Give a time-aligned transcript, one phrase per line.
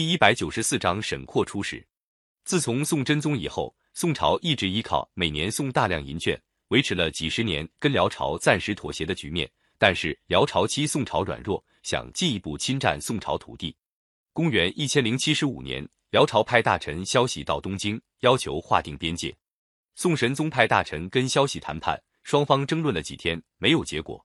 [0.00, 1.86] 第一百九十四章沈括出使。
[2.44, 9.46] 自从宋真宗以后，宋朝一直依靠每年送大量银券，维持了几十年跟辽朝暂时妥协的局面。
[9.76, 13.76] 但是辽朝期宋朝软弱，想进一步侵占宋朝土地。
[14.32, 19.36] 公元一千零七十五年，辽朝派大臣萧喜到东京，要求划定边界。
[19.96, 24.24] 宋神宗派大臣跟萧喜谈判，双方争论了几天，没有结果。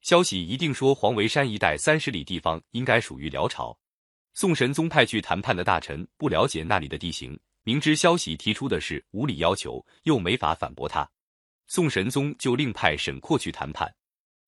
[0.00, 3.78] 萧喜一定说黄维山一带三十里地方应该属于辽朝。
[4.40, 7.38] 宋神宗派去谈判的大臣不了解那里的地形。
[7.62, 11.06] 明知消息提出的是无理要求，又没法反驳他，
[11.66, 13.94] 宋神宗就另派沈括去谈判。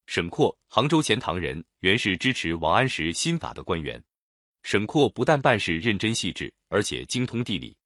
[0.06, 4.02] 沈括，杭州钱塘人，原是支持王安石新法的官员。
[4.62, 7.76] 沈括不但办事认真细致，而且精通地理。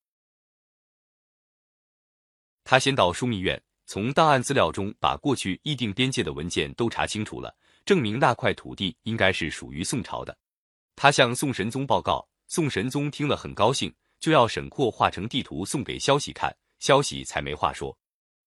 [2.63, 7.53] 他先到枢密院，从档案资料中把过去议定边界的文件都查清楚了，
[7.85, 10.39] 证明那块土地应该是属于宋朝的。
[10.97, 13.95] 他向宋神宗报告，宋神宗听了很高兴。
[14.19, 17.97] 就要沈括画成地图送给萧喜看，萧喜才没话说。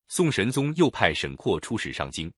[0.08, 2.30] 宋神宗又派沈括出使上京，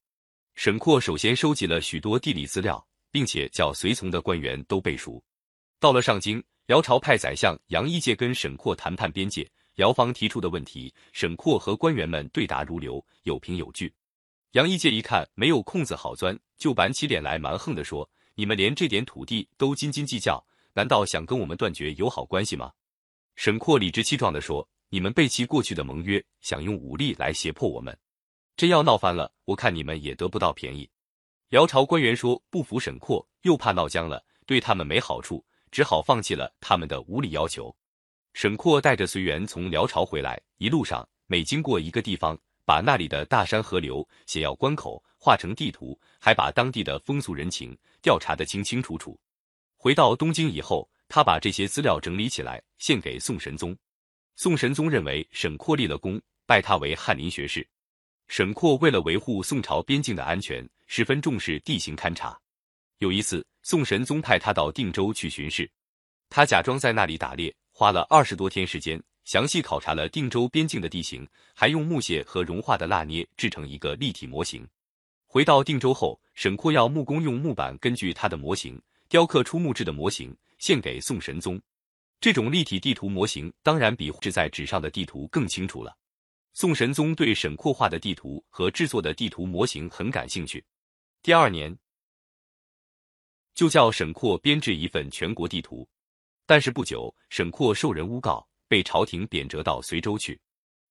[0.56, 5.24] 沈括首先收集了许多地理资料，并且叫随从的官员都背熟。
[5.80, 13.92] 到了上京，辽朝派宰相杨一介跟沈括谈判边界，辽方提出的问题，沈括和官员们对答如流，有凭有据。
[14.52, 22.72] 杨一介一看没有空子好钻，就板起脸来蛮横地说：“你们连这点土地都斤斤计较，难道想跟我们断绝友好关系吗？”
[23.36, 27.98] 沈括理直气壮地说：“你们背弃过去的盟约，想用武力来胁迫我们，
[28.56, 30.90] 真要闹翻了，我看你们也得不到便宜。”
[31.50, 37.76] 辽朝官员说不服沈括，又怕闹僵了，对他们没好处，只好放弃了他们的无理要求。
[38.34, 42.38] 沈括带着随员从辽朝回来，一路上每经过一个地方，
[42.72, 49.20] 把那里的大山河流、险要关口画成地图，还把当地的风俗人情调查得清清楚楚。
[49.76, 50.90] 回到东京以后。
[51.14, 53.76] 他把这些资料整理起来，献给宋神宗。
[54.38, 57.68] 宋神宗认为沈括立了功，拜他为翰林学士。
[58.30, 62.40] 沈括为了维护宋朝边境的安全，十分重视地形勘察。
[63.00, 65.70] 有一次，宋神宗派他到定州去巡视，
[66.30, 74.68] 他假装在那里打猎，花了二十多天时间，详细考察了定州边境的地形，还用木屑和融化的蜡捏制成一个立体模型。
[75.28, 80.36] 回到定州后，沈括要木工用木板根据他的模型雕刻出木质的模型。
[80.58, 81.60] 献给宋神宗，
[82.20, 85.98] 这种立体地图模型当然比制在纸上的地图更清楚了。
[86.54, 90.64] 宋神宗对沈括画的地图和制作的地图模型很感兴趣，
[91.24, 91.76] 第二年
[93.56, 95.90] 就叫沈括编制一份全国地图。
[96.46, 100.40] 但是不久，沈括受人诬告，被朝廷贬谪到随州去，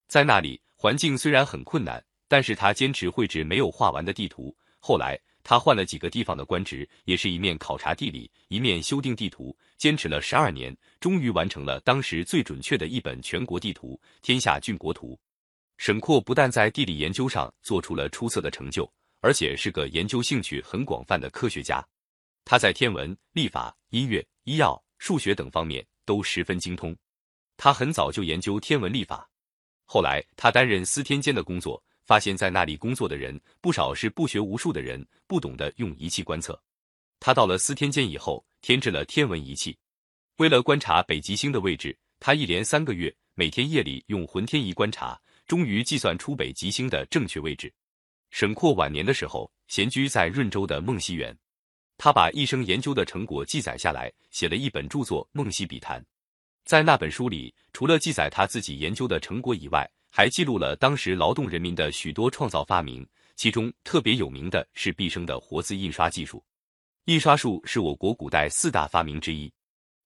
[0.06, 4.54] 在那里环境虽然很困难，但是他坚持绘制没有画完的地图。
[4.78, 5.18] 后来。
[5.42, 15.14] 他换了几个地方的官职，也是一面考察地理，一面修订地图，坚持了十二年，终于完成了当时最准确的一本全国地图《天下郡国图》。
[15.78, 18.88] 沈括不但在地理研究上做出了出色的成就，
[19.22, 21.82] 而且是个研究兴趣很广泛的科学家。
[22.44, 26.94] 他在天文、历法、音乐、医药、数学等方面都十分精通。
[27.62, 29.28] 他很早就研究天文历法，
[29.84, 31.80] 后来他担任司天监的工作。
[32.06, 36.58] 发现，在那里工作的人不少是不学无术的人，不懂得用仪器观测。
[37.20, 39.76] 他到了司天监以后，添置了天文仪器。
[40.38, 47.70] 为了观察北极星的位置，他一连三个月，每天夜里用浑天仪观察，终于计算出北极星的正确位置。
[48.30, 51.36] 沈括晚年的时候，闲居在润州的梦溪园，
[51.98, 56.00] 他把一生研究的成果记载下来，写了一本著作《梦溪笔谈》。
[56.64, 66.44] 在那本书里，除了记载他自己研究的成果以外，还记录了当时劳动人民的许多创造发明，其中特别有名的是毕生的活字印刷技术。
[67.06, 69.52] 印刷术是我国古代四大发明之一，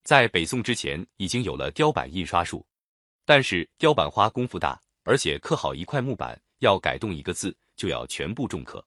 [0.04, 2.64] 在北宋之前已经有了雕版印刷术，
[3.26, 8.82] 但是雕版花功夫大，而且刻好一块木板要改动一个字就要全部重刻。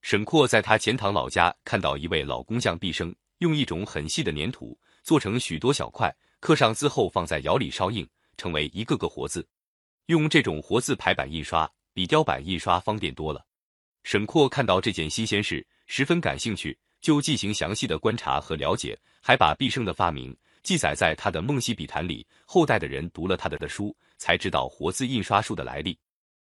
[0.00, 6.12] 沈括在他钱塘老家看到一位老工匠毕生用一种很细的粘土做成许多小块，
[6.42, 8.04] 刻上字后放在窑里烧硬，
[8.36, 9.46] 成为一个个活字。
[10.06, 13.46] 用这种活字排版印刷，比雕版印刷方便多了。
[14.02, 22.26] 沈括看到这件新鲜事，十分感兴趣，就进行详细的观察和了解，还把毕生的发明记载在他的《梦溪笔谈》里。
[22.44, 25.96] 后代的人读了他的的书，才知道活字印刷术的来历。